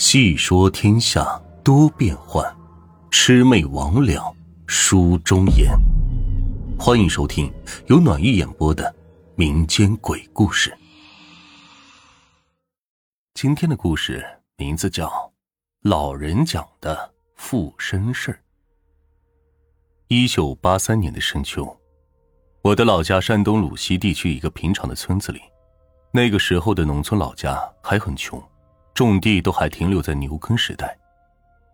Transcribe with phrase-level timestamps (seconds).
[0.00, 2.42] 细说天下多变幻，
[3.10, 4.34] 魑魅魍魉
[4.66, 5.78] 书中言。
[6.78, 7.52] 欢迎收听
[7.86, 8.96] 由暖玉演播的
[9.34, 10.74] 民间鬼故事。
[13.34, 14.24] 今天的故事
[14.56, 15.06] 名字叫
[15.82, 18.40] 《老人讲的附身事儿
[20.08, 21.78] 一九八三年的深秋，
[22.62, 25.42] 我的老家山东鲁西地区一个平常的村子里，
[26.10, 28.42] 那个时候的农村老家还很穷。
[29.00, 30.94] 种地都还停留在牛耕时代，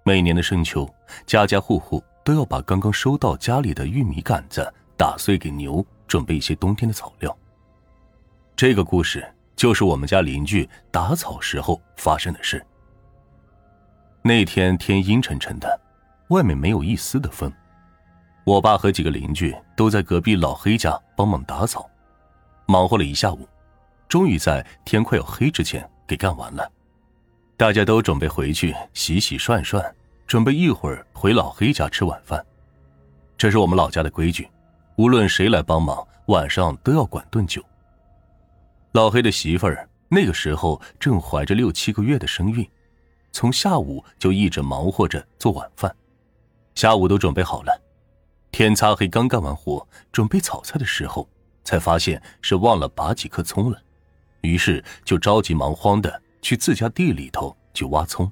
[0.05, 0.89] 每年的深秋，
[1.27, 7.37] 家家户户都要把刚刚收到家里的玉米杆子打碎给牛，准备一些冬天的草料。
[8.55, 12.65] 这个故事就是我们家邻居打草时候发生的事。
[14.23, 15.81] 那天天阴沉沉的，
[16.29, 17.53] 外面没有一丝的风，
[18.45, 21.91] 我爸和几个邻居都在隔壁老黑家帮忙打草，
[22.67, 23.49] 忙活了一下午，
[24.09, 26.71] 终于在天快要黑之前给干完了。
[27.59, 29.83] 大家都准备回去洗洗涮涮，
[30.27, 32.45] 准备一会儿回老黑家吃晚饭。
[33.39, 34.47] 这是我们老家的规矩，
[34.97, 37.65] 无论谁来帮忙，晚上都要管顿酒。
[38.93, 42.69] 老黑的媳妇儿那个时候正怀着六七个月的身孕，
[43.33, 45.95] 从下午就一直忙活着做晚饭。
[46.75, 47.83] 下午都准备好了，
[48.53, 51.27] 天擦黑刚干完活，准备炒菜的时候，
[51.65, 53.81] 才发现是忘了拔几颗葱了，
[54.43, 56.23] 于是就着急忙慌的。
[56.43, 58.31] 去自家地里头去挖葱，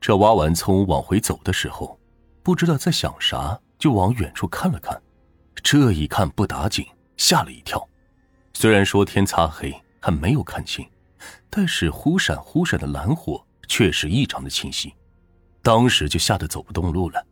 [0.00, 1.98] 这挖完葱往回走的时候，
[2.42, 5.00] 不知道在想啥，就往远处看了看。
[5.62, 6.86] 这一看不打紧，
[7.16, 7.88] 吓了一跳。
[8.52, 10.86] 虽然说天擦黑还没有看清，
[11.50, 14.94] 但是忽闪忽闪的蓝火确实异常的清晰。
[15.62, 17.26] 当时就吓得走不动路了。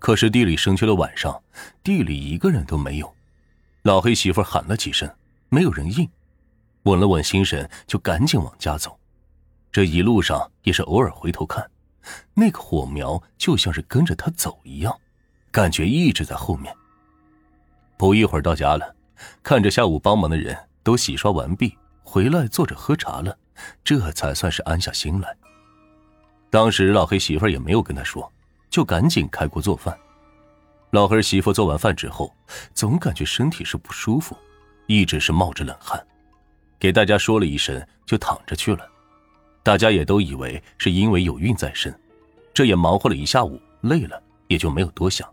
[0.00, 1.40] 可是地里深秋的晚上，
[1.82, 3.14] 地里一个人都没有。
[3.82, 5.08] 老黑媳妇喊了几声，
[5.48, 6.08] 没有人应。
[6.82, 8.98] 稳了稳心神，就赶紧往家走。
[9.74, 11.68] 这一路上也是偶尔回头看，
[12.32, 14.96] 那个火苗就像是跟着他走一样，
[15.50, 16.72] 感觉一直在后面。
[17.96, 18.94] 不一会儿到家了，
[19.42, 23.36] 看着下午帮忙的人都洗刷完毕回来坐着喝茶了，
[23.82, 25.36] 这才算是安下心来。
[26.50, 28.32] 当时老黑媳妇也没有跟他说，
[28.70, 29.98] 就赶紧开锅做饭。
[30.90, 32.32] 老黑媳妇做完饭之后，
[32.74, 34.38] 总感觉身体是不舒服，
[34.86, 36.00] 一直是冒着冷汗，
[36.78, 38.88] 给大家说了一声，就躺着去了。
[39.64, 41.92] 大家也都以为是因为有孕在身，
[42.52, 45.26] 这也忙活了一下午，累了也就没有多想。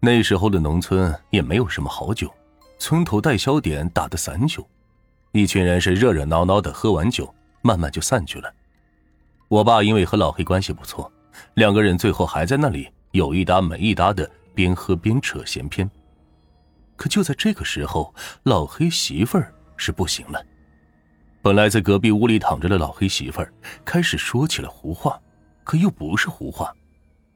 [0.00, 2.30] 那时候的农村也没有什么好酒，
[2.78, 4.68] 村头代销点打的散酒，
[5.32, 8.52] 一群人是热热闹闹的喝完酒，慢慢就散去了。
[9.48, 11.10] 我爸因为和老黑关系不错，
[11.54, 15.90] 两个人最后还在那里有一搭没一搭的边喝边扯闲篇。
[16.96, 20.44] 可就在这个时候，老黑媳妇儿是不行了。
[21.40, 23.52] 本来在隔壁屋里躺着的老黑媳妇儿
[23.84, 25.20] 开始说起了胡话，
[25.64, 26.74] 可又不是胡话，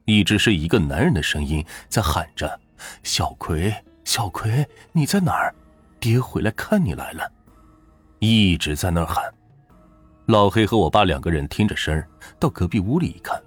[0.05, 2.59] 一直是一个男人的声音在喊着
[3.01, 5.55] ：“小葵，小葵，你在哪儿？
[5.99, 7.31] 爹回来看你来了。”
[8.19, 9.23] 一直在那儿喊。
[10.27, 12.01] 老黑和我爸两个人听着声
[12.39, 13.41] 到隔壁屋里一看，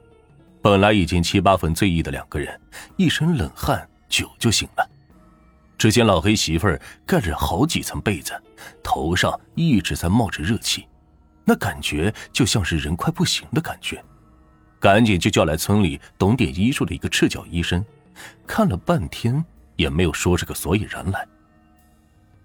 [0.63, 2.59] 本来已经七八分醉意的两个人，
[2.97, 4.91] 一身冷汗，酒就醒了。
[5.79, 8.33] 只见老黑媳妇儿盖着好几层被子，
[8.83, 10.87] 头上一直在冒着热气，
[11.45, 14.03] 那感觉就像是人快不行的感觉。
[14.79, 17.85] 赶紧就叫来村里懂点医术的一个赤脚医生，
[18.47, 19.45] 看了半天
[19.77, 21.27] 也没有说出个所以然来。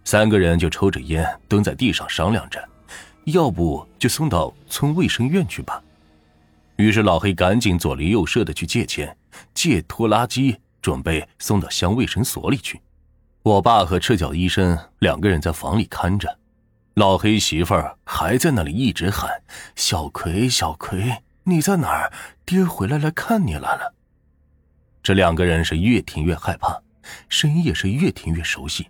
[0.04, 2.68] 三个人就抽着烟蹲在地上商量着，
[3.26, 5.82] 要不就送到村卫生院去吧。
[6.78, 9.16] 于是老黑赶紧左邻右舍的去借钱，
[9.54, 12.82] 借拖拉机，准备送到乡卫生所里去。
[13.44, 16.38] 我爸和赤脚医生两个人在房里看着，
[16.94, 19.42] 老黑媳妇儿还在那里一直喊
[19.76, 22.14] ：“小葵，小葵，你在哪儿？
[22.46, 23.96] 爹回来来看你来了。”
[25.02, 26.80] 这两个人是越听越害怕，
[27.30, 28.88] 声音也是越听越熟悉。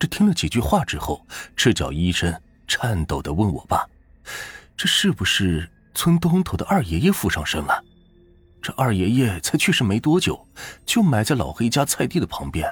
[0.00, 3.86] 这听了几句话之后，赤脚医生颤抖的问我爸
[4.76, 7.84] ：“这是不是村东头的二爷爷附上身了？
[8.60, 10.44] 这二爷爷才去世没多久，
[10.84, 12.68] 就埋在老黑家菜地的旁边。”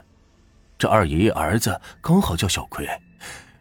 [0.79, 2.89] 这二爷爷儿子刚好叫小葵，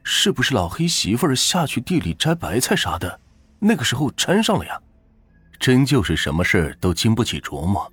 [0.04, 3.19] 是不是老黑媳妇儿下去地里摘白菜啥的，
[3.58, 4.80] 那个时候掺上了呀？
[5.60, 7.92] 真就是什么事都经不起琢磨。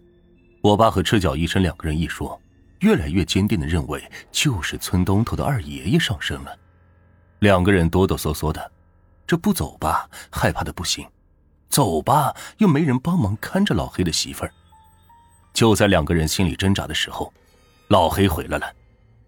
[0.60, 2.38] 我爸和赤脚医生两个人一说，
[2.80, 6.54] 越来越坚定的认为就是村东头的二爷爷上身了。
[7.38, 8.70] 两个人哆哆嗦嗦的，
[9.26, 11.06] 这不走吧，害怕的不行；
[11.70, 14.52] 走吧，又没人帮忙看着老黑的媳妇儿。
[15.54, 17.32] 就在两个人心里挣扎的时候，
[17.88, 18.70] 老黑回来了。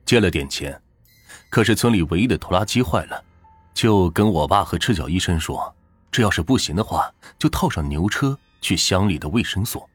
[0.07, 0.81] 借了点钱，
[1.51, 3.23] 可是村里唯一的拖拉机坏了，
[3.75, 5.75] 就跟我爸和赤脚医生说，
[6.13, 9.89] 这要是不行的话，就套上牛车去乡里的卫生所。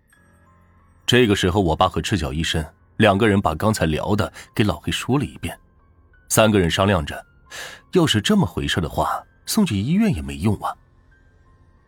[1.05, 2.63] 这个时候，我爸和赤脚医生
[2.97, 5.57] 两个人把刚才聊的给老黑说了一遍。
[6.27, 7.25] 三个人商量着，
[7.93, 10.75] 要是这么回事的话，送去医院也没用啊。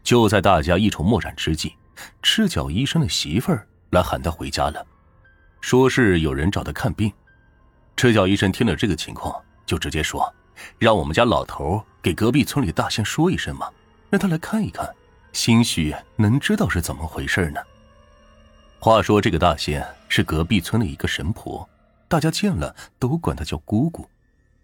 [0.02, 1.74] 就在大家一筹莫展之际，
[2.22, 4.86] 赤脚医生的媳妇儿来喊他回家了，
[5.62, 7.12] 说是有人找他看病。
[8.04, 9.34] 赤脚医生听了这个情况，
[9.66, 10.30] 就直接说
[10.78, 13.72] ：“让我们家老头给隔壁村里大仙说一声嘛，
[14.10, 14.94] 让他来看一看，
[15.32, 17.62] 兴许能知道是怎么回事呢。”
[18.78, 21.66] 话说这个大仙是隔壁村的一个神婆，
[22.10, 24.06] 大家见了都管她叫姑姑。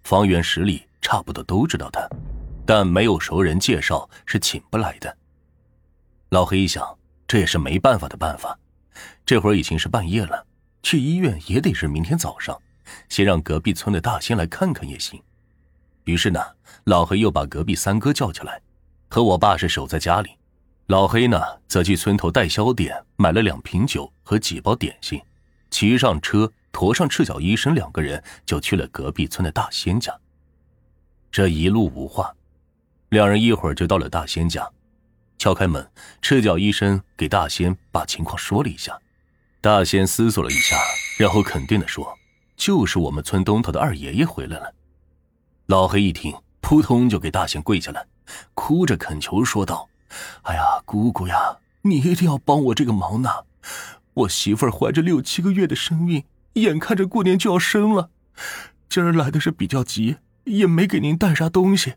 [0.04, 2.06] 方圆十里差不多都知道他，
[2.66, 5.16] 但没有熟人介绍是请不来的。
[6.28, 6.86] 老黑一想，
[7.26, 8.60] 这也是没办法的办法。
[9.26, 10.46] 这会儿已经是半夜了，
[10.84, 12.62] 去医院也得是明天早上，
[13.10, 15.22] 先让隔壁村的大仙来看看也行。
[16.06, 16.40] 于是呢，
[16.86, 18.62] 老黑又把隔壁三哥叫起来，
[19.10, 20.32] 和我爸是守在家里，
[20.88, 25.22] 老黑呢则去村头代销点买了两瓶酒和几包点心，
[25.70, 26.52] 骑上车。
[26.72, 30.16] 驮上赤脚医生两个人就去了隔壁村的大仙家。
[31.32, 32.32] 这一路无话，
[33.10, 34.70] 两人一会儿就到了大仙家，
[35.40, 38.98] 敲开门，赤脚医生给大仙把情况说了一下。
[39.60, 40.78] 大仙思索了一下，
[41.18, 42.16] 然后肯定的说
[42.60, 44.76] ：“就是我们村东头的二爷爷回来了。”
[45.66, 48.06] 老黑一听，扑通就给大仙跪下了，
[48.54, 49.90] 哭着恳求说道
[50.44, 53.46] ：“哎呀，姑姑呀，你一定要帮我这个忙呐！
[54.14, 56.24] 我媳妇儿怀着六七个月的身孕。”
[56.54, 58.10] 眼看着过年就要生了，
[58.90, 61.94] 今儿来的是比较急，也没给您带啥东西，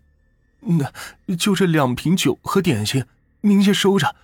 [0.60, 0.92] 那
[1.34, 3.04] 就这两瓶酒和点心，
[3.40, 4.14] 您先收着。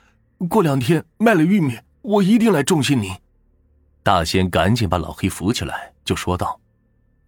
[0.49, 3.11] 过两天卖了玉米，我一定来重谢您。
[4.05, 6.59] 大仙赶紧把老黑扶起来，就说道：“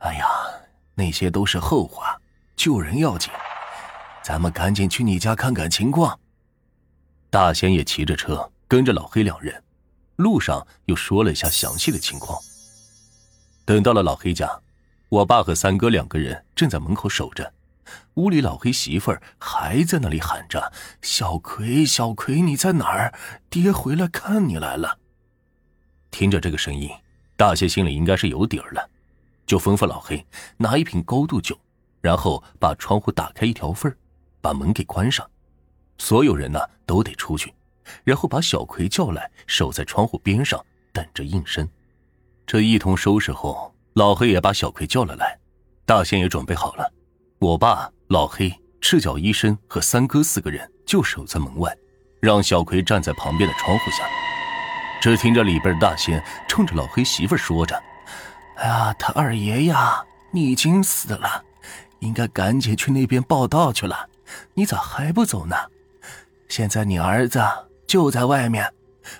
[0.00, 0.26] 哎呀，
[0.94, 2.18] 那些都是后话，
[2.56, 3.30] 救人要紧，
[4.24, 6.18] 咱们赶紧去你家看看情况。”
[7.28, 9.62] 大仙也骑着车跟着老黑两人，
[10.16, 12.40] 路上又说了一下详细的情况。
[13.66, 14.50] 等到了老黑家，
[15.10, 17.52] 我爸和三哥两个人正在门口守着。
[18.14, 20.72] 屋里老黑媳妇儿还在那里喊着
[21.02, 23.12] ：“小葵，小葵，你在哪儿？
[23.50, 25.00] 爹回来看你来了。”
[26.10, 26.90] 听着这个声音，
[27.40, 28.86] 大仙心里应该是有底儿了，
[29.46, 30.22] 就吩咐老黑
[30.58, 31.58] 拿一瓶高度酒，
[32.02, 33.90] 然后把窗户打开一条缝
[34.42, 35.26] 把门给关上。
[35.96, 37.54] 所有人呢都得出去，
[38.04, 41.66] 然后把小葵叫来，守在窗户边上等着应声。
[42.46, 45.38] 这一通收拾后，老黑也把小葵叫了来，
[45.86, 46.92] 大仙也准备好了。
[47.38, 48.52] 我爸、老黑、
[48.82, 51.74] 赤脚医生和三哥四个人就守在门外，
[52.20, 54.29] 让小葵站在旁边的窗户下。
[55.00, 57.82] 只听着里边的大仙冲着老黑媳妇说着
[58.56, 61.42] ：“哎呀，他二爷呀，你已经死了，
[62.00, 64.08] 应该赶紧去那边报道去了。
[64.54, 65.56] 你咋还不走呢？
[66.48, 67.42] 现在你儿子
[67.86, 68.70] 就在外面，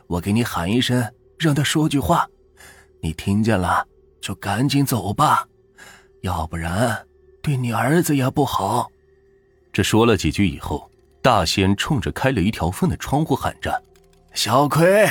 [0.07, 2.27] 我给你喊一声，让他说句话。”
[3.03, 3.83] 你听见了，
[4.21, 5.47] 就赶紧走吧，
[6.21, 7.07] 要不然
[7.41, 8.91] 对你儿子也不好。
[9.73, 10.91] 这说了几句以后，
[11.23, 13.83] 大仙冲着开了一条缝的窗户喊着
[14.35, 15.11] ：“小葵，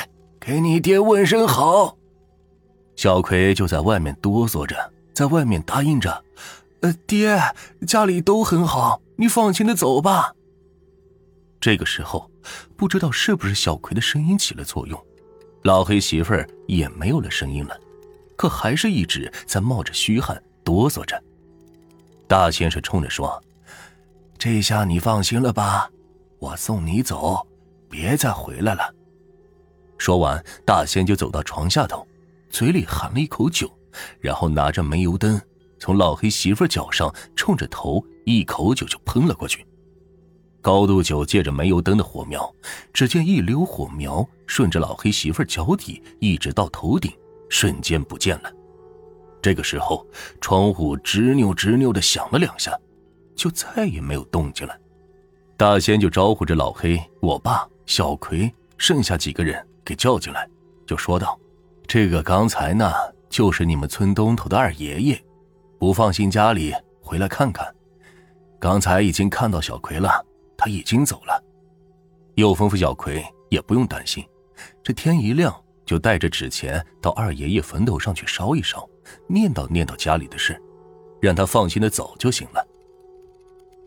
[0.50, 1.96] 给你爹问声好。”
[2.98, 6.24] 小葵就在外面哆嗦着，在外面答应着
[6.82, 7.40] ：“呃，爹，
[7.86, 10.34] 家里都很好，你放心的走吧。”
[11.62, 12.32] 这个时候，
[12.76, 15.00] 不知道是不是小葵的声音起了作用。
[15.62, 17.80] 老黑媳妇儿也没有了声音了，
[18.36, 21.22] 可还是一直在冒着虚汗哆嗦着。
[22.28, 23.40] 大先生冲着说
[24.40, 25.92] ：“这下你放心了吧？
[26.40, 27.46] 我送你走，
[27.88, 28.94] 别再回来了。”
[30.00, 32.08] 说完，大仙就走到床下头，
[32.50, 33.70] 嘴里含了一口酒，
[34.20, 35.40] 然后拿着煤油灯，
[35.78, 39.64] 从老黑媳妇脚上冲着头一口酒就喷了过去。
[40.62, 42.52] 高度酒借着煤油灯的火苗，
[42.94, 47.12] 只见一溜火苗顺着老黑媳妇脚底一直到头顶，
[47.50, 48.52] 瞬间不见了。
[49.42, 50.06] 这个时候，
[50.42, 52.78] 窗户吱扭吱扭的响了两下，
[53.36, 54.78] 就再也没有动静了。
[55.56, 60.48] 大仙就招呼着老黑、我爸、小葵，剩下几个人给叫进来，
[60.86, 61.40] 就说道
[61.88, 62.92] ：“这个刚才呢，
[63.30, 65.24] 就是你们村东头的二爷爷，
[65.78, 67.74] 不放心家里，回来看看。
[68.60, 70.26] 刚才已经看到小葵了。”
[70.62, 71.42] 他已经走了，
[72.36, 74.22] 又吩咐小葵也不用担心，
[74.84, 75.56] 这天一亮
[75.86, 78.86] 就带着纸钱到二爷爷坟头上去烧一烧，
[79.26, 80.62] 念叨念叨家里的事，
[81.22, 82.68] 让他放心的走就行了。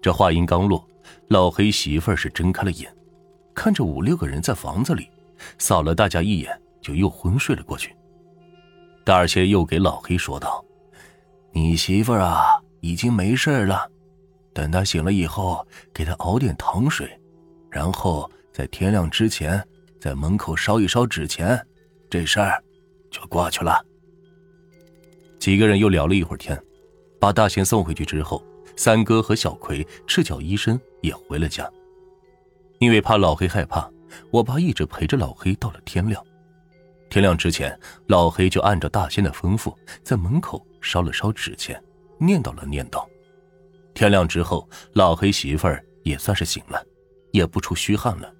[0.01, 0.83] 这话音刚落，
[1.29, 2.91] 老黑媳妇儿是睁开了眼，
[3.55, 5.11] 看着五六个人在房子里，
[5.59, 7.95] 扫了大家一眼，就又昏睡了过去。
[9.05, 10.65] 大仙又给老黑说道
[11.53, 13.91] ：“你媳妇儿啊，已经没事了。”
[14.55, 17.11] 等她醒了以后，给她熬点糖水，
[17.71, 19.67] 然后在天亮之前
[20.01, 21.61] 在门口烧一烧纸钱，
[22.11, 22.63] 这事儿
[23.11, 23.85] 就过去了。
[25.41, 26.63] 几个人又聊了一会儿天，
[27.19, 28.45] 把大贤送回去之后，
[28.77, 31.69] 三哥和小葵赤脚医生也回了家。
[32.79, 33.91] 因为怕老黑害怕，
[34.31, 36.25] 我爸一直陪着老黑到了天亮。
[37.11, 41.83] 天亮之前，老黑就按照大仙的吩咐，在门口烧了烧纸钱，
[42.19, 43.07] 念叨了念叨。
[43.95, 46.83] 天亮之后，老黑媳妇儿也算是醒了，
[47.31, 48.35] 也不出虚汗了。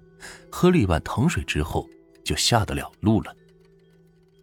[0.51, 1.87] 喝了一碗糖水之后，
[2.23, 3.35] 就下得了路了。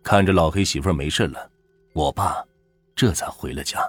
[0.02, 1.50] 看着老黑媳妇儿没事了，
[1.92, 2.44] 我爸
[2.94, 3.80] 这才回了家。